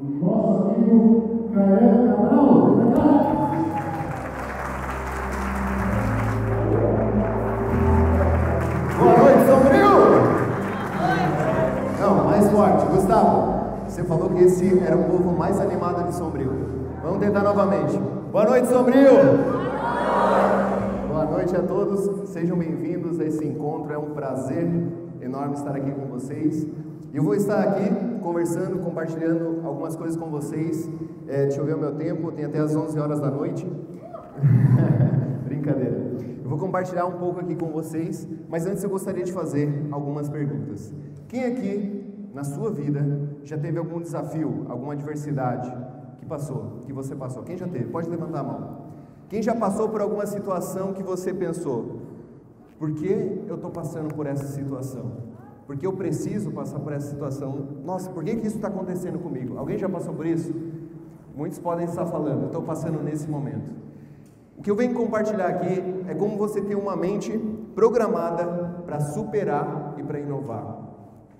[0.00, 2.78] Nosso amigo Caio Cabral.
[8.96, 9.94] Boa noite, Sombrio!
[12.00, 12.86] Não, mais forte.
[12.86, 13.54] Gustavo,
[13.88, 16.52] você falou que esse era o povo mais animado de Sombrio.
[17.02, 17.98] Vamos tentar novamente.
[18.30, 19.10] Boa noite, Sombrio!
[21.08, 23.92] Boa noite a todos, sejam bem-vindos a esse encontro.
[23.92, 24.68] É um prazer
[25.20, 26.68] enorme estar aqui com vocês.
[27.12, 27.88] Eu vou estar aqui
[28.28, 30.86] conversando, compartilhando algumas coisas com vocês.
[31.26, 33.66] É, deixa eu ver o meu tempo, tem até as 11 horas da noite.
[35.44, 35.96] Brincadeira.
[36.44, 40.28] Eu vou compartilhar um pouco aqui com vocês, mas antes eu gostaria de fazer algumas
[40.28, 40.92] perguntas.
[41.26, 43.02] Quem aqui, na sua vida,
[43.44, 45.74] já teve algum desafio, alguma adversidade
[46.18, 47.42] que passou, que você passou?
[47.42, 47.86] Quem já teve?
[47.86, 48.78] Pode levantar a mão.
[49.30, 52.02] Quem já passou por alguma situação que você pensou,
[52.78, 53.10] por que
[53.48, 55.27] eu estou passando por essa situação?
[55.68, 57.68] Por que eu preciso passar por essa situação?
[57.84, 59.58] Nossa, por que, que isso está acontecendo comigo?
[59.58, 60.50] Alguém já passou por isso?
[61.36, 63.70] Muitos podem estar falando, estou passando nesse momento.
[64.56, 67.36] O que eu venho compartilhar aqui é como você tem uma mente
[67.74, 68.46] programada
[68.86, 70.88] para superar e para inovar.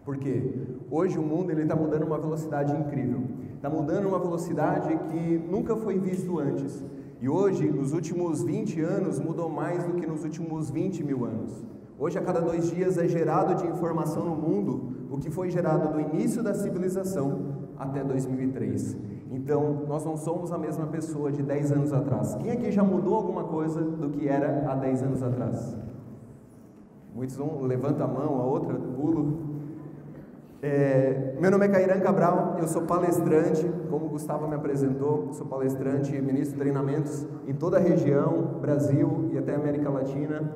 [0.05, 0.53] Por quê?
[0.91, 3.23] Hoje o mundo ele está mudando uma velocidade incrível.
[3.55, 6.85] Está mudando uma velocidade que nunca foi visto antes.
[7.19, 11.65] E hoje, nos últimos 20 anos, mudou mais do que nos últimos 20 mil anos.
[12.01, 15.93] Hoje, a cada dois dias, é gerado de informação no mundo o que foi gerado
[15.93, 17.41] do início da civilização
[17.77, 18.97] até 2003.
[19.33, 22.37] Então, nós não somos a mesma pessoa de 10 anos atrás.
[22.37, 25.77] Quem aqui já mudou alguma coisa do que era há 10 anos atrás?
[27.13, 29.59] Muitos um levanta a mão, a outra pulo.
[30.63, 35.47] É, meu nome é Cairan Cabral, eu sou palestrante, como o Gustavo me apresentou, sou
[35.47, 40.49] palestrante e ministro de treinamentos em toda a região, Brasil e até América Latina.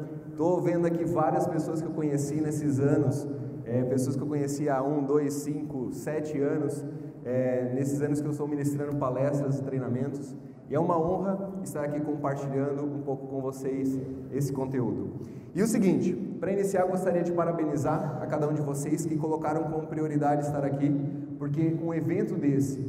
[0.42, 3.28] Estou vendo aqui várias pessoas que eu conheci nesses anos,
[3.64, 6.84] é, pessoas que eu conheci há um, dois, cinco, sete anos,
[7.24, 10.36] é, nesses anos que eu estou ministrando palestras e treinamentos.
[10.68, 13.96] E é uma honra estar aqui compartilhando um pouco com vocês
[14.32, 15.12] esse conteúdo.
[15.54, 19.62] E o seguinte, para iniciar, gostaria de parabenizar a cada um de vocês que colocaram
[19.70, 20.90] como prioridade estar aqui,
[21.38, 22.84] porque um evento desse,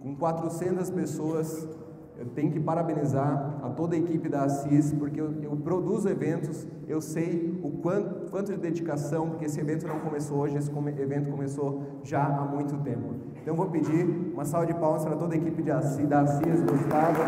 [0.00, 1.68] com 400 pessoas,
[2.16, 6.66] eu tenho que parabenizar a toda a equipe da Assis, porque eu, eu produzo eventos,
[6.86, 11.30] eu sei o quanto, quanto de dedicação, porque esse evento não começou hoje, esse evento
[11.30, 13.14] começou já há muito tempo.
[13.42, 16.62] Então vou pedir uma salva de palmas para toda a equipe de Assis, da Assis,
[16.62, 17.20] Gustavo,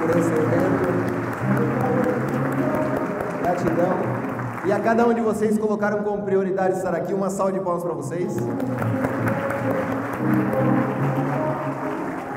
[0.00, 1.22] por esse evento.
[3.42, 4.12] Gratidão.
[4.64, 7.82] E a cada um de vocês colocaram como prioridade estar aqui, uma salva de palmas
[7.82, 8.36] para vocês.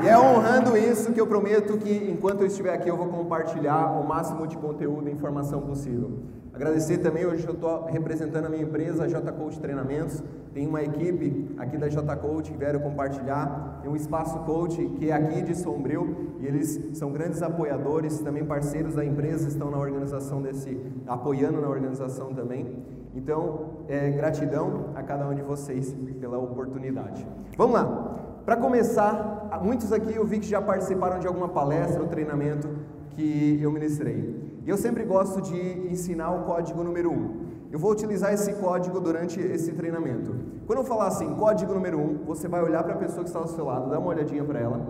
[0.06, 3.90] E é honrando isso que eu prometo que enquanto eu estiver aqui eu vou compartilhar
[4.00, 6.20] o máximo de conteúdo e informação possível.
[6.54, 10.22] Agradecer também, hoje eu estou representando a minha empresa, a J Coach Treinamentos.
[10.54, 13.80] Tem uma equipe aqui da J Coach que vieram compartilhar.
[13.82, 18.44] Tem um Espaço Coach que é aqui de Sombrio e eles são grandes apoiadores, também
[18.44, 22.84] parceiros da empresa, estão na organização desse, apoiando na organização também.
[23.12, 27.26] Então, é, gratidão a cada um de vocês pela oportunidade.
[27.56, 28.35] Vamos lá.
[28.46, 32.68] Para começar, muitos aqui eu vi que já participaram de alguma palestra ou treinamento
[33.10, 34.40] que eu ministrei.
[34.64, 35.58] E eu sempre gosto de
[35.90, 37.12] ensinar o código número 1.
[37.12, 37.30] Um.
[37.72, 40.32] Eu vou utilizar esse código durante esse treinamento.
[40.64, 43.30] Quando eu falar assim, código número 1, um, você vai olhar para a pessoa que
[43.30, 44.80] está ao seu lado, dá uma olhadinha para ela,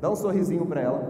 [0.00, 1.00] dá um sorrisinho para ela.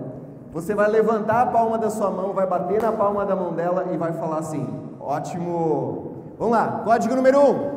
[0.52, 3.86] Você vai levantar a palma da sua mão, vai bater na palma da mão dela
[3.94, 4.68] e vai falar assim:
[5.00, 6.12] ótimo.
[6.38, 7.50] Vamos lá, código número 1.
[7.50, 7.74] Um.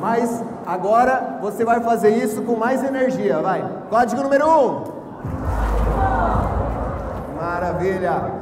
[0.00, 3.86] Mas agora você vai fazer isso com mais energia, vai.
[3.88, 4.48] Código número 1.
[4.48, 4.84] Um.
[7.36, 8.32] Maravilha!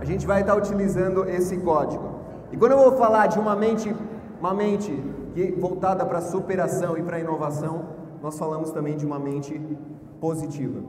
[0.00, 2.18] A gente vai estar utilizando esse código.
[2.52, 3.94] E quando eu vou falar de uma mente,
[4.40, 4.92] uma mente
[5.34, 7.84] que voltada para superação e para inovação,
[8.22, 9.60] nós falamos também de uma mente
[10.20, 10.80] positiva.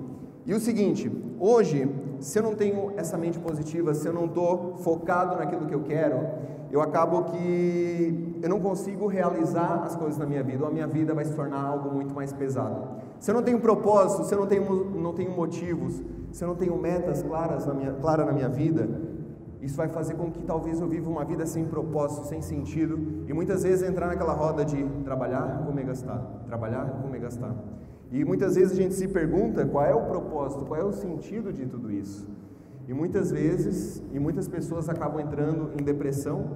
[0.45, 1.89] E o seguinte, hoje,
[2.19, 5.81] se eu não tenho essa mente positiva, se eu não estou focado naquilo que eu
[5.81, 6.27] quero,
[6.71, 10.87] eu acabo que eu não consigo realizar as coisas na minha vida, ou a minha
[10.87, 12.87] vida vai se tornar algo muito mais pesado.
[13.19, 16.01] Se eu não tenho propósito, se eu não tenho, não tenho motivos,
[16.31, 18.87] se eu não tenho metas claras na minha, clara na minha vida,
[19.61, 23.33] isso vai fazer com que talvez eu viva uma vida sem propósito, sem sentido, e
[23.33, 27.53] muitas vezes entrar naquela roda de trabalhar, comer, gastar, trabalhar, comer, gastar.
[28.11, 31.51] E muitas vezes a gente se pergunta qual é o propósito, qual é o sentido
[31.51, 32.27] de tudo isso.
[32.87, 36.51] E muitas vezes, e muitas pessoas acabam entrando em depressão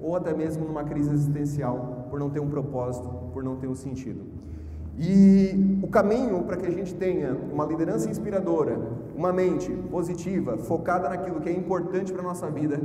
[0.00, 3.74] ou até mesmo numa crise existencial por não ter um propósito, por não ter um
[3.74, 4.20] sentido.
[4.98, 8.78] E o caminho para que a gente tenha uma liderança inspiradora,
[9.14, 12.80] uma mente positiva, focada naquilo que é importante para a nossa vida,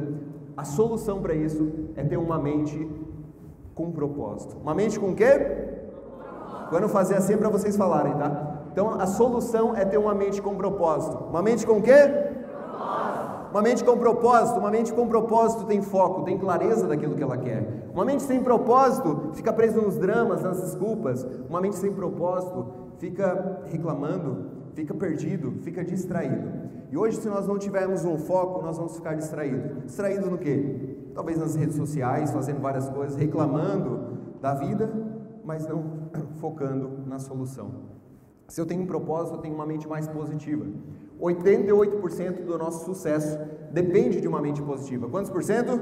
[0.56, 2.88] a solução para isso é ter uma mente
[3.74, 4.56] com propósito.
[4.62, 5.74] Uma mente com quê?
[6.70, 8.68] Quando fazer assim é para vocês falarem, tá?
[8.72, 11.18] Então a solução é ter uma mente com propósito.
[11.30, 12.33] Uma mente com quê?
[13.54, 17.38] Uma mente com propósito, uma mente com propósito tem foco, tem clareza daquilo que ela
[17.38, 17.88] quer.
[17.94, 21.24] Uma mente sem propósito fica presa nos dramas, nas desculpas.
[21.48, 22.66] Uma mente sem propósito
[22.98, 26.50] fica reclamando, fica perdido, fica distraído.
[26.92, 29.84] E hoje, se nós não tivermos um foco, nós vamos ficar distraídos.
[29.84, 30.98] Distraído no quê?
[31.14, 34.92] Talvez nas redes sociais, fazendo várias coisas, reclamando da vida,
[35.46, 36.10] mas não
[36.42, 37.70] focando na solução.
[38.48, 40.66] Se eu tenho um propósito, eu tenho uma mente mais positiva.
[41.24, 43.40] 88% do nosso sucesso
[43.72, 45.08] depende de uma mente positiva.
[45.08, 45.80] Quantos por cento?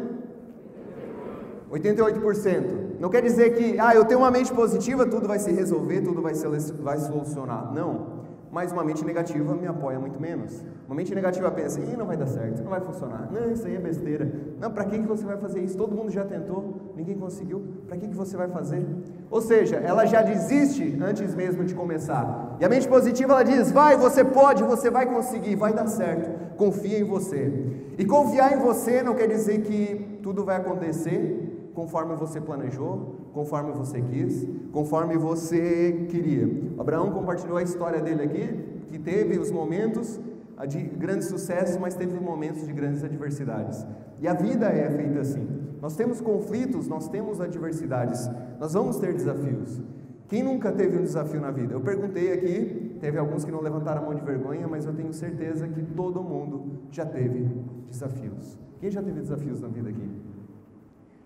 [1.71, 2.99] 88%.
[2.99, 6.21] Não quer dizer que, ah, eu tenho uma mente positiva, tudo vai se resolver, tudo
[6.21, 7.73] vai se vai solucionar.
[7.73, 8.20] Não
[8.51, 10.63] mas uma mente negativa me apoia muito menos.
[10.85, 13.75] Uma mente negativa pensa, Ih, não vai dar certo, não vai funcionar, não, isso aí
[13.75, 14.29] é besteira.
[14.59, 15.77] Não, para que, que você vai fazer isso?
[15.77, 18.85] Todo mundo já tentou, ninguém conseguiu, para que, que você vai fazer?
[19.29, 22.57] Ou seja, ela já desiste antes mesmo de começar.
[22.59, 26.55] E a mente positiva ela diz, vai, você pode, você vai conseguir, vai dar certo,
[26.57, 27.51] confia em você.
[27.97, 31.40] E confiar em você não quer dizer que tudo vai acontecer
[31.73, 36.49] conforme você planejou, conforme você quis, conforme você queria.
[36.77, 40.19] Abraão compartilhou a história dele aqui, que teve os momentos
[40.67, 43.85] de grande sucesso, mas teve momentos de grandes adversidades.
[44.19, 45.47] E a vida é feita assim.
[45.81, 48.29] Nós temos conflitos, nós temos adversidades,
[48.59, 49.81] nós vamos ter desafios.
[50.27, 51.73] Quem nunca teve um desafio na vida?
[51.73, 55.11] Eu perguntei aqui, teve alguns que não levantaram a mão de vergonha, mas eu tenho
[55.11, 57.49] certeza que todo mundo já teve
[57.89, 58.57] desafios.
[58.79, 60.09] Quem já teve desafios na vida aqui?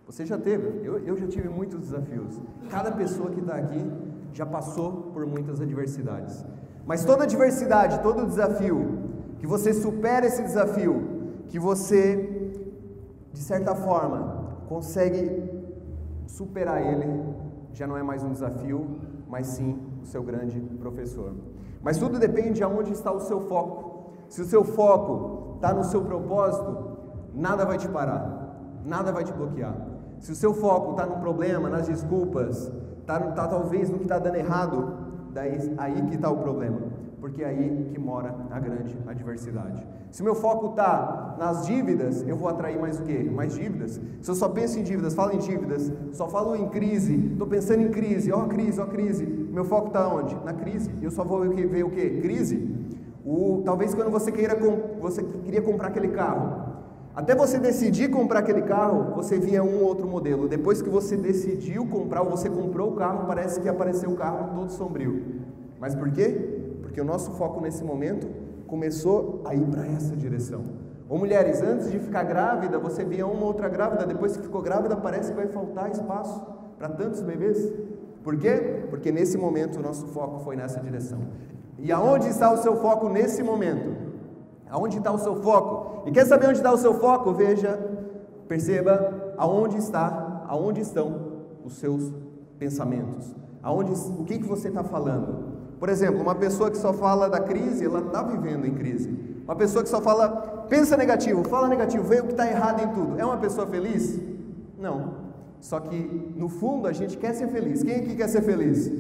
[0.06, 2.40] Você já teve, eu, eu já tive muitos desafios.
[2.69, 3.92] Cada pessoa que está aqui
[4.34, 6.46] já passou por muitas adversidades.
[6.86, 9.00] Mas toda adversidade, todo desafio,
[9.40, 12.52] que você supera esse desafio, que você,
[13.34, 15.44] de certa forma, consegue
[16.28, 17.24] superar ele,
[17.74, 21.34] já não é mais um desafio, mas sim o seu grande professor.
[21.81, 24.13] Mas tudo depende de onde está o seu foco.
[24.30, 26.98] Se o seu foco está no seu propósito,
[27.34, 29.94] nada vai te parar, nada vai te bloquear.
[30.25, 34.18] Se o seu foco está no problema, nas desculpas, está tá, talvez no que está
[34.18, 34.92] dando errado,
[35.31, 36.80] daí aí que está o problema,
[37.22, 39.86] porque é aí que mora a grande adversidade.
[40.10, 43.30] Se o meu foco está nas dívidas, eu vou atrair mais o quê?
[43.31, 44.01] Mais dívidas.
[44.19, 47.83] Se eu só penso em dívidas, falo em dívidas, só falo em crise, estou pensando
[47.83, 50.36] em crise, ó oh, crise, ó oh, crise, meu foco está onde?
[50.44, 50.89] Na crise.
[51.04, 52.18] Eu só vou ver o quê?
[52.19, 52.68] Crise.
[53.24, 54.57] O, talvez quando você queira
[55.00, 56.75] você queria comprar aquele carro,
[57.15, 60.50] até você decidir comprar aquele carro, você via um outro modelo.
[60.50, 64.53] Depois que você decidiu comprar, ou você comprou o carro, parece que apareceu o carro
[64.53, 65.23] todo sombrio.
[65.79, 66.77] Mas por quê?
[66.81, 68.27] Porque o nosso foco nesse momento
[68.67, 70.63] começou a ir para essa direção.
[71.07, 74.97] Ou mulheres, antes de ficar grávida, você via uma outra grávida, depois que ficou grávida,
[74.97, 76.41] parece que vai faltar espaço
[76.77, 77.71] para tantos bebês.
[78.23, 78.83] Por quê?
[78.89, 81.19] Porque nesse momento o nosso foco foi nessa direção.
[81.77, 84.05] E aonde está o seu foco nesse momento?
[84.69, 86.07] Aonde está o seu foco?
[86.07, 87.33] E quer saber onde está o seu foco?
[87.33, 87.79] Veja,
[88.47, 91.33] perceba aonde está, aonde estão
[91.63, 92.12] os seus
[92.57, 93.35] pensamentos.
[93.62, 95.56] Aonde, o que, que você está falando?
[95.79, 99.09] Por exemplo, uma pessoa que só fala da crise, ela está vivendo em crise.
[99.44, 102.88] Uma pessoa que só fala, pensa negativo, fala negativo, vê o que está errado em
[102.89, 103.19] tudo.
[103.19, 104.19] É uma pessoa feliz?
[104.77, 105.25] Não.
[105.59, 107.83] Só que no fundo a gente quer ser feliz.
[107.83, 108.91] Quem aqui quer ser feliz?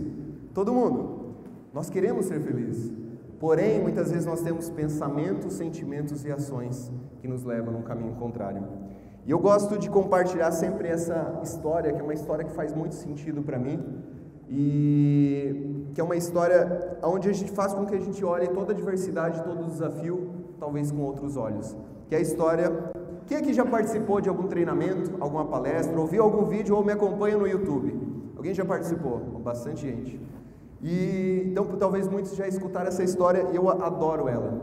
[0.53, 1.35] Todo mundo.
[1.73, 2.91] Nós queremos ser felizes.
[3.39, 8.63] Porém, muitas vezes nós temos pensamentos, sentimentos e ações que nos levam num caminho contrário.
[9.25, 12.95] E eu gosto de compartilhar sempre essa história, que é uma história que faz muito
[12.95, 13.83] sentido para mim,
[14.47, 18.71] e que é uma história onde a gente faz com que a gente olhe toda
[18.71, 21.75] a diversidade, todo o desafio, talvez com outros olhos.
[22.07, 22.71] Que é a história.
[23.25, 27.37] Quem aqui já participou de algum treinamento, alguma palestra, ouviu algum vídeo ou me acompanha
[27.37, 27.99] no YouTube?
[28.37, 29.17] Alguém já participou?
[29.43, 30.21] Bastante gente.
[30.87, 34.61] E então talvez muitos já escutaram essa história e eu adoro ela,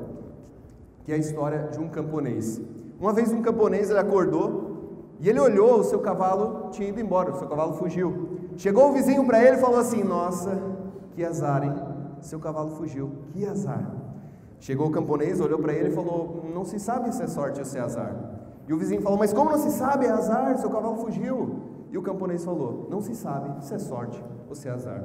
[1.05, 2.61] que é a história de um camponês.
[3.01, 7.33] Uma vez um camponês ele acordou e ele olhou, o seu cavalo tinha ido embora,
[7.33, 8.39] o seu cavalo fugiu.
[8.57, 10.63] Chegou o vizinho para ele e falou assim: Nossa,
[11.11, 11.75] que azar, hein?
[12.21, 13.93] Seu cavalo fugiu, que azar.
[14.61, 17.65] Chegou o camponês, olhou para ele e falou: Não se sabe se é sorte ou
[17.65, 18.15] se é azar.
[18.69, 20.07] E o vizinho falou: Mas como não se sabe?
[20.07, 21.63] É azar, seu cavalo fugiu.
[21.91, 25.03] E o camponês falou: Não se sabe se é sorte ou se é azar.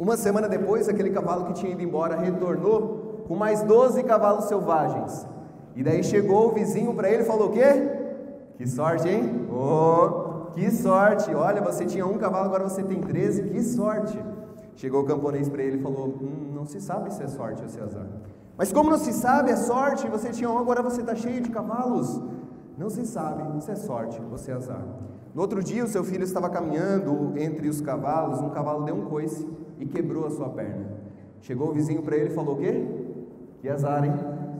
[0.00, 5.26] Uma semana depois, aquele cavalo que tinha ido embora retornou com mais 12 cavalos selvagens.
[5.76, 7.66] E daí chegou o vizinho para ele e falou: O quê?
[8.56, 9.46] Que sorte, hein?
[9.52, 11.34] Oh, que sorte!
[11.34, 14.18] Olha, você tinha um cavalo, agora você tem 13, que sorte!
[14.74, 17.68] Chegou o camponês para ele e falou: hum, Não se sabe se é sorte ou
[17.68, 18.06] se é azar.
[18.56, 21.50] Mas como não se sabe, é sorte, você tinha um, agora você está cheio de
[21.50, 22.22] cavalos.
[22.80, 24.82] Não se sabe se é sorte ou se é azar.
[25.34, 29.04] No outro dia, o seu filho estava caminhando entre os cavalos, um cavalo deu um
[29.04, 29.46] coice
[29.78, 30.86] e quebrou a sua perna.
[31.42, 32.88] Chegou o vizinho para ele e falou: O quê?
[33.60, 34.14] Que azar, hein?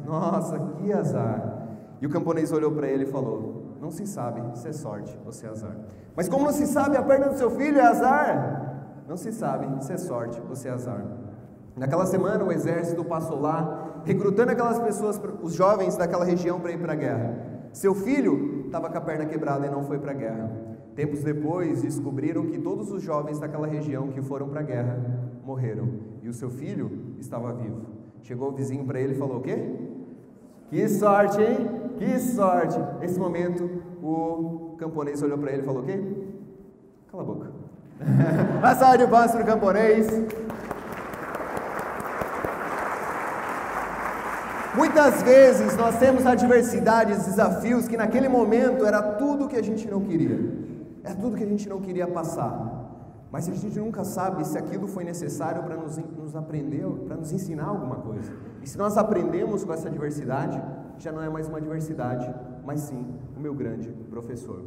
[0.05, 1.67] Nossa, que azar.
[1.99, 5.33] E o camponês olhou para ele e falou: Não se sabe se é sorte ou
[5.33, 5.75] se é azar.
[6.15, 9.03] Mas como não se sabe a perna do seu filho é azar?
[9.09, 11.07] Não se sabe se é sorte ou se é azar.
[11.75, 16.79] Naquela semana, o exército passou lá, recrutando aquelas pessoas, os jovens daquela região para ir
[16.79, 17.50] para a guerra.
[17.73, 20.51] Seu filho estava com a perna quebrada e não foi para a guerra.
[20.95, 25.89] Tempos depois, descobriram que todos os jovens daquela região que foram para a guerra morreram
[26.23, 27.83] e o seu filho estava vivo.
[28.23, 29.57] Chegou o vizinho para ele e falou: O quê?
[30.69, 31.69] Que sorte, hein?
[31.97, 32.79] Que sorte!
[33.01, 33.69] Nesse momento,
[34.03, 36.01] o camponês olhou para ele e falou: O quê?
[37.11, 37.51] Cala a boca.
[38.79, 40.07] Salva de palmas para o camponês.
[44.77, 50.01] Muitas vezes nós temos adversidades, desafios que naquele momento era tudo que a gente não
[50.01, 50.39] queria,
[51.03, 52.79] era tudo que a gente não queria passar.
[53.33, 57.33] Mas a gente nunca sabe se aquilo foi necessário para nos, nos aprender, para nos
[57.33, 58.33] ensinar alguma coisa.
[58.63, 60.61] E se nós aprendemos com essa adversidade,
[60.99, 62.33] já não é mais uma adversidade,
[62.65, 64.65] mas sim o meu grande professor.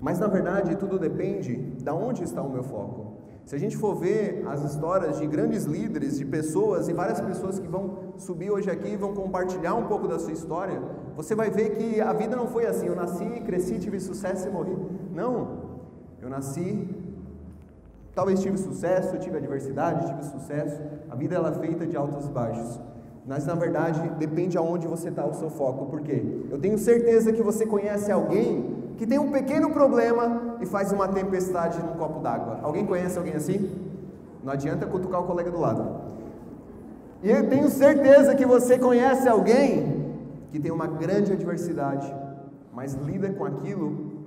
[0.00, 3.09] Mas na verdade tudo depende de onde está o meu foco.
[3.50, 7.58] Se a gente for ver as histórias de grandes líderes, de pessoas e várias pessoas
[7.58, 10.80] que vão subir hoje aqui e vão compartilhar um pouco da sua história,
[11.16, 12.86] você vai ver que a vida não foi assim.
[12.86, 14.76] Eu nasci, cresci, tive sucesso e morri.
[15.12, 15.34] Não.
[16.22, 16.88] Eu nasci,
[18.14, 20.80] talvez tive sucesso, tive adversidade, tive sucesso.
[21.10, 22.78] A vida ela é feita de altos e baixos.
[23.26, 25.86] Mas na verdade depende aonde você está o seu foco.
[25.86, 26.22] Por quê?
[26.48, 31.08] Eu tenho certeza que você conhece alguém que tem um pequeno problema e faz uma
[31.08, 32.60] tempestade num copo d'água.
[32.62, 33.74] Alguém conhece alguém assim?
[34.44, 36.02] Não adianta cutucar o colega do lado.
[37.22, 40.12] E eu tenho certeza que você conhece alguém
[40.52, 42.14] que tem uma grande adversidade,
[42.74, 44.20] mas lida com aquilo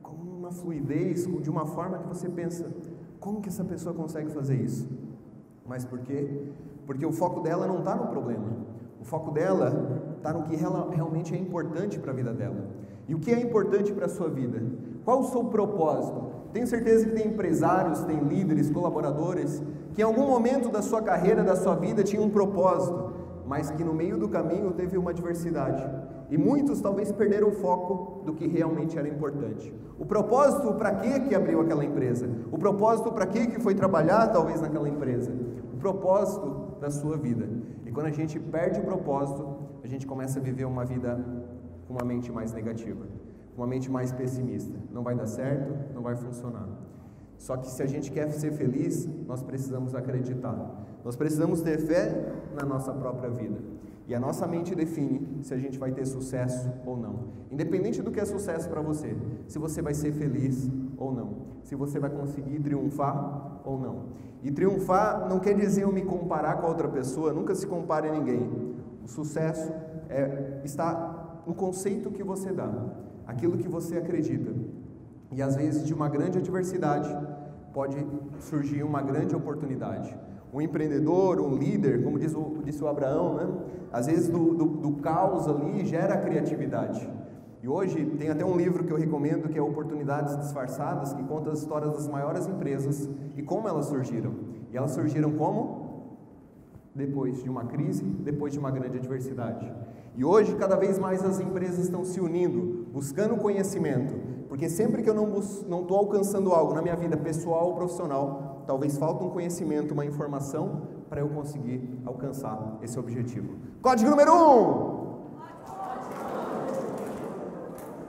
[0.00, 2.70] com uma fluidez, de uma forma que você pensa:
[3.18, 4.88] como que essa pessoa consegue fazer isso?
[5.66, 6.52] Mas por quê?
[6.86, 8.46] Porque o foco dela não está no problema,
[9.00, 12.78] o foco dela está no que realmente é importante para a vida dela.
[13.10, 14.62] E o que é importante para a sua vida?
[15.04, 16.26] Qual o seu propósito?
[16.52, 19.60] Tenho certeza que tem empresários, tem líderes, colaboradores
[19.92, 23.12] que em algum momento da sua carreira, da sua vida, tinham um propósito,
[23.48, 25.84] mas que no meio do caminho teve uma adversidade.
[26.30, 29.74] E muitos talvez perderam o foco do que realmente era importante.
[29.98, 32.30] O propósito para que que abriu aquela empresa?
[32.52, 35.32] O propósito para que que foi trabalhar talvez naquela empresa?
[35.74, 37.48] O propósito da sua vida.
[37.84, 39.44] E quando a gente perde o propósito,
[39.82, 41.18] a gente começa a viver uma vida
[41.90, 43.04] com uma mente mais negativa,
[43.56, 44.78] com uma mente mais pessimista.
[44.92, 46.68] Não vai dar certo, não vai funcionar.
[47.36, 50.56] Só que se a gente quer ser feliz, nós precisamos acreditar.
[51.04, 53.58] Nós precisamos ter fé na nossa própria vida.
[54.06, 57.30] E a nossa mente define se a gente vai ter sucesso ou não.
[57.50, 59.16] Independente do que é sucesso para você,
[59.48, 64.04] se você vai ser feliz ou não, se você vai conseguir triunfar ou não.
[64.44, 68.08] E triunfar não quer dizer eu me comparar com a outra pessoa, nunca se compare
[68.08, 68.76] a ninguém.
[69.02, 69.72] O sucesso
[70.08, 71.09] é, está
[71.46, 72.70] no conceito que você dá,
[73.26, 74.52] aquilo que você acredita.
[75.32, 77.08] E às vezes de uma grande adversidade
[77.72, 77.96] pode
[78.40, 80.16] surgir uma grande oportunidade.
[80.52, 83.48] Um empreendedor, um líder, como diz o, disse o Abraão, né?
[83.92, 87.08] às vezes do, do, do caos ali gera criatividade.
[87.62, 91.50] E hoje tem até um livro que eu recomendo que é Oportunidades Disfarçadas, que conta
[91.50, 94.34] as histórias das maiores empresas e como elas surgiram.
[94.72, 96.16] E elas surgiram como?
[96.94, 99.70] Depois de uma crise, depois de uma grande adversidade.
[100.16, 104.14] E hoje, cada vez mais as empresas estão se unindo, buscando conhecimento,
[104.48, 108.98] porque sempre que eu não estou alcançando algo na minha vida pessoal ou profissional, talvez
[108.98, 113.54] falte um conhecimento, uma informação para eu conseguir alcançar esse objetivo.
[113.80, 114.36] Código número 1!
[114.36, 115.00] Um.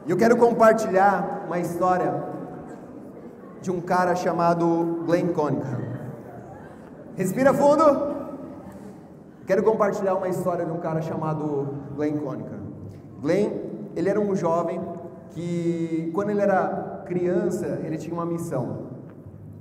[0.06, 2.24] E eu quero compartilhar uma história
[3.62, 5.82] de um cara chamado Glenn Cunningham.
[7.16, 8.21] Respira fundo.
[9.52, 12.62] Quero compartilhar uma história de um cara chamado Glenn Cunningham.
[13.22, 13.50] Glenn,
[13.98, 14.80] ele era um jovem
[15.32, 18.84] que, quando ele era criança, ele tinha uma missão.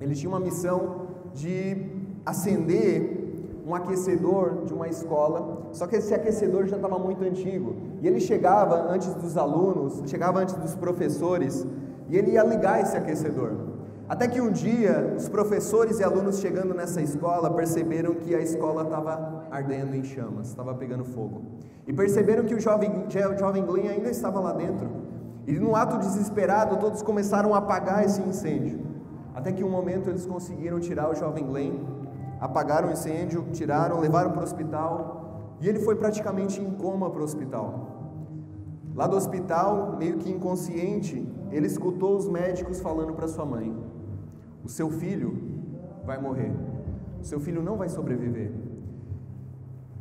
[0.00, 1.90] Ele tinha uma missão de
[2.24, 7.74] acender um aquecedor de uma escola, só que esse aquecedor já estava muito antigo.
[8.00, 11.66] E ele chegava antes dos alunos, chegava antes dos professores,
[12.08, 13.69] e ele ia ligar esse aquecedor.
[14.10, 18.82] Até que um dia, os professores e alunos chegando nessa escola perceberam que a escola
[18.82, 21.42] estava ardendo em chamas, estava pegando fogo.
[21.86, 24.90] E perceberam que o jovem, o jovem Glenn ainda estava lá dentro.
[25.46, 28.80] E no ato desesperado, todos começaram a apagar esse incêndio.
[29.32, 31.74] Até que um momento eles conseguiram tirar o jovem Glenn,
[32.40, 35.54] apagaram o incêndio, tiraram, levaram para o hospital.
[35.60, 38.00] E ele foi praticamente em coma para o hospital.
[38.92, 43.72] Lá do hospital, meio que inconsciente, ele escutou os médicos falando para sua mãe:
[44.64, 45.36] o seu filho
[46.04, 46.52] vai morrer.
[47.22, 48.50] seu filho não vai sobreviver.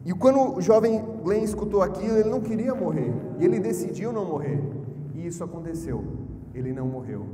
[0.06, 4.26] E quando o jovem Glenn escutou aquilo, ele não queria morrer, e ele decidiu não
[4.26, 4.62] morrer.
[5.14, 6.04] E isso aconteceu,
[6.54, 7.26] ele não morreu.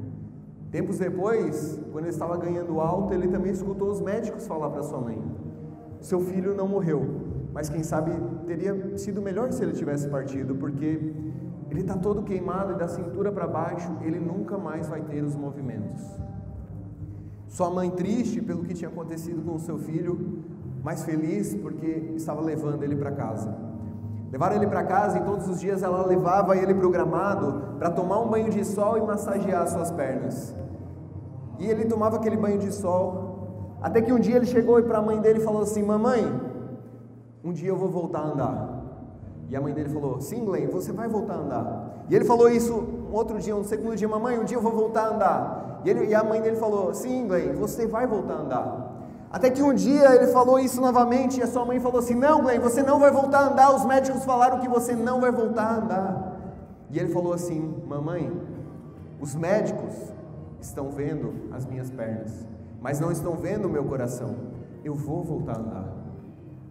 [0.71, 4.99] Tempos depois, quando ele estava ganhando alto, ele também escutou os médicos falar para sua
[4.99, 5.21] mãe:
[6.01, 7.05] seu filho não morreu,
[7.53, 8.11] mas quem sabe
[8.45, 11.13] teria sido melhor se ele tivesse partido, porque
[11.69, 15.35] ele está todo queimado e da cintura para baixo ele nunca mais vai ter os
[15.35, 16.01] movimentos.
[17.47, 20.43] Sua mãe, triste pelo que tinha acontecido com o seu filho,
[20.83, 23.55] mas feliz porque estava levando ele para casa.
[24.31, 27.89] Levaram ele para casa e todos os dias ela levava ele para o gramado para
[27.89, 30.53] tomar um banho de sol e massagear suas pernas.
[31.59, 35.01] E ele tomava aquele banho de sol, até que um dia ele chegou para a
[35.01, 36.23] mãe dele e falou assim: Mamãe,
[37.43, 38.75] um dia eu vou voltar a andar.
[39.49, 42.05] E a mãe dele falou: Sim, Glenn, você vai voltar a andar.
[42.09, 42.83] E ele falou isso
[43.15, 45.81] outro dia, um segundo dia: Mamãe, um dia eu vou voltar a andar.
[45.83, 48.91] E, ele, e a mãe dele falou: Sim, Glenn, você vai voltar a andar.
[49.31, 52.41] Até que um dia ele falou isso novamente e a sua mãe falou assim: Não,
[52.41, 53.75] Glenn, você não vai voltar a andar.
[53.75, 56.37] Os médicos falaram que você não vai voltar a andar.
[56.89, 58.31] E ele falou assim: Mamãe,
[59.19, 59.93] os médicos
[60.59, 62.45] estão vendo as minhas pernas,
[62.81, 64.35] mas não estão vendo o meu coração.
[64.83, 65.93] Eu vou voltar a andar.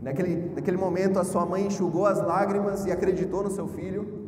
[0.00, 4.23] Naquele, naquele momento, a sua mãe enxugou as lágrimas e acreditou no seu filho.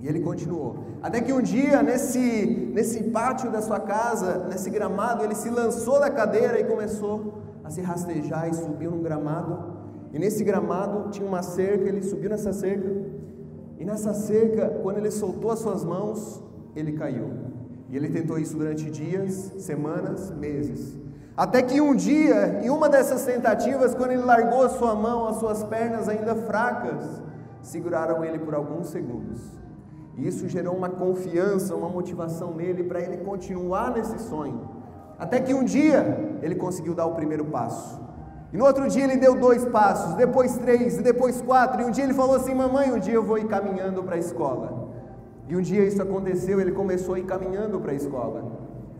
[0.00, 0.76] E ele continuou.
[1.02, 6.00] Até que um dia, nesse, nesse pátio da sua casa, nesse gramado, ele se lançou
[6.00, 9.80] da cadeira e começou a se rastejar e subiu num gramado.
[10.12, 12.88] E nesse gramado tinha uma cerca, ele subiu nessa cerca.
[13.78, 16.42] E nessa cerca, quando ele soltou as suas mãos,
[16.74, 17.30] ele caiu.
[17.90, 20.98] E ele tentou isso durante dias, semanas, meses.
[21.36, 25.36] Até que um dia, em uma dessas tentativas, quando ele largou a sua mão, as
[25.36, 27.22] suas pernas ainda fracas
[27.62, 29.59] seguraram ele por alguns segundos.
[30.20, 34.68] E isso gerou uma confiança, uma motivação nele para ele continuar nesse sonho.
[35.18, 37.98] Até que um dia ele conseguiu dar o primeiro passo.
[38.52, 41.80] E no outro dia ele deu dois passos, depois três, e depois quatro.
[41.80, 44.18] E um dia ele falou assim: Mamãe, um dia eu vou ir caminhando para a
[44.18, 44.90] escola.
[45.48, 48.44] E um dia isso aconteceu, ele começou a ir caminhando para a escola.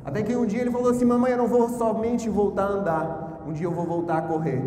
[0.03, 3.43] Até que um dia ele falou assim: Mamãe, eu não vou somente voltar a andar,
[3.47, 4.63] um dia eu vou voltar a correr.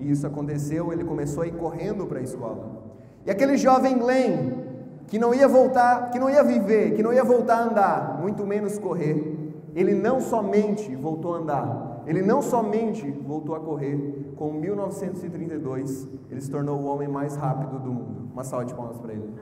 [0.00, 2.82] E isso aconteceu, ele começou a ir correndo para a escola.
[3.26, 4.63] E aquele jovem Glenn,
[5.06, 8.46] que não ia voltar, que não ia viver, que não ia voltar a andar, muito
[8.46, 14.52] menos correr, ele não somente voltou a andar, ele não somente voltou a correr, com
[14.52, 18.28] 1932 ele se tornou o homem mais rápido do mundo.
[18.32, 19.32] Uma salva de palmas para ele.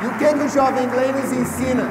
[0.00, 1.82] E o que, que o jovem Glenn nos ensina?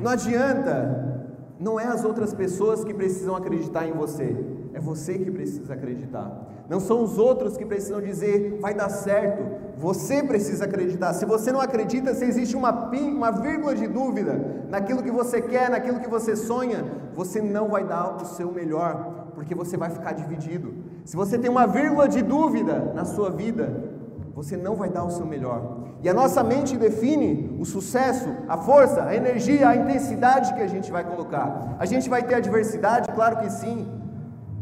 [0.00, 1.22] Não adianta,
[1.60, 4.36] não é as outras pessoas que precisam acreditar em você,
[4.74, 6.51] é você que precisa acreditar.
[6.68, 9.42] Não são os outros que precisam dizer vai dar certo,
[9.76, 11.12] você precisa acreditar.
[11.12, 15.68] Se você não acredita, se existe uma, uma vírgula de dúvida naquilo que você quer,
[15.70, 20.12] naquilo que você sonha, você não vai dar o seu melhor, porque você vai ficar
[20.12, 20.72] dividido.
[21.04, 23.92] Se você tem uma vírgula de dúvida na sua vida,
[24.34, 25.82] você não vai dar o seu melhor.
[26.02, 30.66] E a nossa mente define o sucesso, a força, a energia, a intensidade que a
[30.66, 31.76] gente vai colocar.
[31.78, 34.01] A gente vai ter adversidade, claro que sim.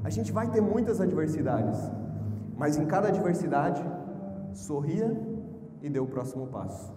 [0.03, 1.79] A gente vai ter muitas adversidades.
[2.57, 3.83] Mas em cada adversidade,
[4.53, 5.19] sorria
[5.83, 6.93] e dê o próximo passo.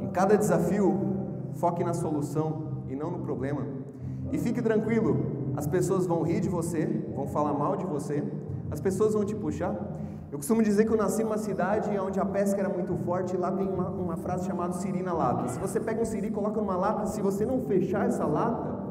[0.00, 0.88] Em cada desafio,
[1.54, 3.62] foque na solução e não no problema.
[4.32, 8.24] E fique tranquilo, as pessoas vão rir de você, vão falar mal de você,
[8.70, 9.74] as pessoas vão te puxar.
[10.30, 13.36] Eu costumo dizer que eu nasci numa cidade onde a pesca era muito forte e
[13.36, 15.48] lá tem uma, uma frase chamada siri na lata.
[15.48, 18.82] Se você pega um siri e coloca numa lata, se você não fechar essa lata,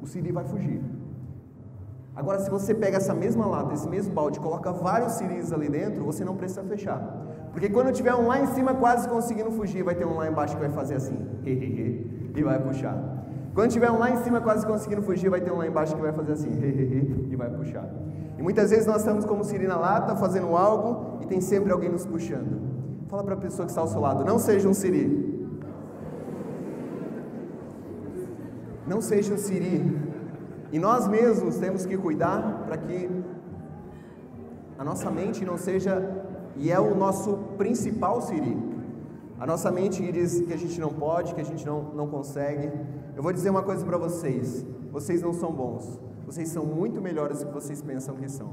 [0.00, 0.80] o siri vai fugir.
[2.16, 6.04] Agora, se você pega essa mesma lata, esse mesmo balde, coloca vários siris ali dentro,
[6.04, 7.00] você não precisa fechar.
[7.50, 10.54] Porque quando tiver um lá em cima quase conseguindo fugir, vai ter um lá embaixo
[10.54, 12.96] que vai fazer assim, e vai puxar.
[13.52, 16.02] Quando tiver um lá em cima quase conseguindo fugir, vai ter um lá embaixo que
[16.02, 16.50] vai fazer assim,
[17.30, 17.88] e vai puxar.
[18.38, 21.88] E muitas vezes nós estamos como Siri na lata, fazendo algo e tem sempre alguém
[21.88, 22.60] nos puxando.
[23.08, 25.34] Fala para a pessoa que está ao seu lado, não seja um Siri.
[28.86, 30.03] Não seja um Siri.
[30.74, 33.08] E nós mesmos temos que cuidar para que
[34.76, 35.94] a nossa mente não seja,
[36.56, 38.56] e é o nosso principal Siri.
[39.38, 42.08] A nossa mente que diz que a gente não pode, que a gente não, não
[42.08, 42.72] consegue.
[43.14, 46.00] Eu vou dizer uma coisa para vocês: vocês não são bons.
[46.26, 48.50] Vocês são muito melhores do que vocês pensam que são.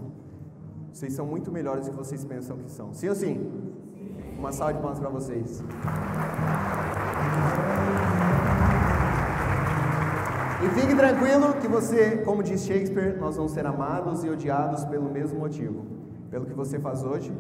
[0.94, 2.94] Vocês são muito melhores do que vocês pensam que são.
[2.94, 3.36] Sim ou sim?
[4.38, 5.64] Uma salva de palmas para vocês.
[10.63, 15.10] E fique tranquilo que você, como diz Shakespeare, nós vamos ser amados e odiados pelo
[15.10, 15.88] mesmo motivo.
[16.30, 17.34] Pelo que você faz hoje,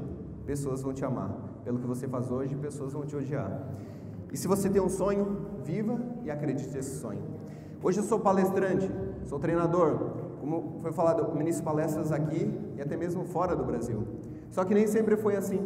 [0.43, 1.29] pessoas vão te amar.
[1.63, 3.61] Pelo que você faz hoje, pessoas vão te odiar.
[4.33, 7.21] E se você tem um sonho, viva e acredite nesse sonho.
[7.83, 8.89] Hoje eu sou palestrante,
[9.25, 9.99] sou treinador,
[10.39, 14.03] como foi falado, eu ministro palestras aqui e até mesmo fora do Brasil.
[14.49, 15.61] Só que nem sempre foi assim.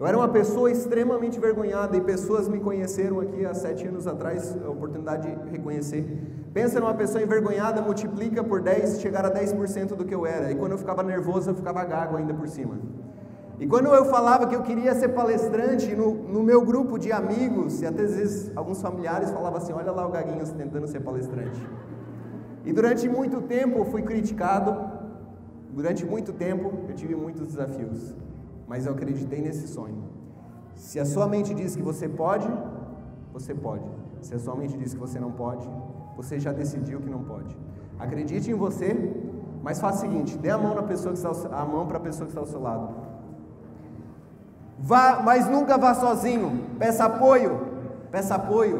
[0.00, 4.56] Eu era uma pessoa extremamente envergonhada e pessoas me conheceram aqui há sete anos atrás,
[4.64, 6.37] a oportunidade de reconhecer.
[6.52, 10.50] Pensa numa pessoa envergonhada, multiplica por 10, chegar a 10% do que eu era.
[10.50, 12.78] E quando eu ficava nervoso, eu ficava gago ainda por cima.
[13.60, 17.82] E quando eu falava que eu queria ser palestrante no, no meu grupo de amigos,
[17.82, 21.60] e até às vezes alguns familiares falavam assim: olha lá o Gaguinhos tentando ser palestrante.
[22.64, 24.70] E durante muito tempo eu fui criticado,
[25.72, 28.14] durante muito tempo eu tive muitos desafios,
[28.68, 30.04] mas eu acreditei nesse sonho.
[30.76, 32.48] Se a sua mente diz que você pode,
[33.32, 33.84] você pode.
[34.20, 35.68] Se a sua mente diz que você não pode,
[36.18, 37.56] você já decidiu que não pode.
[37.96, 38.88] Acredite em você,
[39.62, 42.00] mas faça o seguinte: dê a mão na pessoa que está a mão para a
[42.00, 42.88] pessoa que está ao seu lado.
[44.80, 46.64] Vá, mas nunca vá sozinho.
[46.76, 47.52] Peça apoio.
[48.10, 48.78] Peça apoio.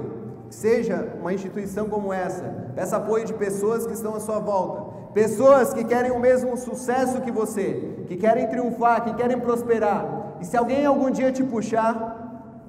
[0.51, 2.73] Seja uma instituição como essa.
[2.75, 4.97] Peça apoio de pessoas que estão à sua volta.
[5.15, 10.35] Pessoas que querem o mesmo sucesso que você, que querem triunfar, que querem prosperar.
[10.41, 12.08] E se alguém algum dia te puxar,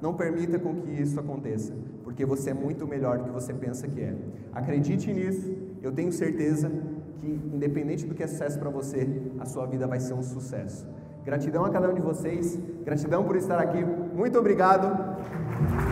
[0.00, 3.86] não permita com que isso aconteça, porque você é muito melhor do que você pensa
[3.86, 4.14] que é.
[4.52, 5.54] Acredite nisso.
[5.82, 6.70] Eu tenho certeza
[7.18, 9.06] que independente do que é sucesso para você,
[9.38, 10.86] a sua vida vai ser um sucesso.
[11.24, 13.84] Gratidão a cada um de vocês, gratidão por estar aqui,
[14.14, 15.16] muito obrigado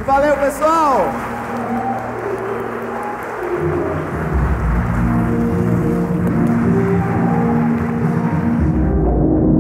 [0.01, 1.98] e valeu pessoal!